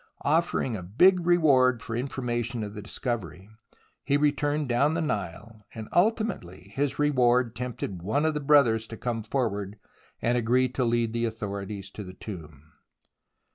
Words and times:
Offering 0.25 0.75
a 0.75 0.81
big 0.81 1.27
reward 1.27 1.83
for 1.83 1.95
information 1.95 2.63
of 2.63 2.73
the 2.73 2.81
discovery, 2.81 3.51
he 4.03 4.17
returned 4.17 4.67
down 4.67 4.95
the 4.95 4.99
Nile, 5.01 5.61
and 5.75 5.87
ultimately 5.93 6.71
his 6.73 6.97
reward 6.97 7.55
tempted 7.55 8.01
one 8.01 8.25
of 8.25 8.33
the 8.33 8.39
brothers 8.39 8.87
to 8.87 8.97
come 8.97 9.21
forward 9.21 9.77
and 10.19 10.39
agree 10.39 10.69
to 10.69 10.83
lead 10.83 11.13
the 11.13 11.25
authorities 11.25 11.91
to 11.91 12.03
the 12.03 12.15
tomb. 12.15 12.63